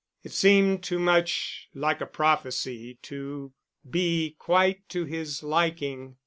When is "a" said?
2.01-2.07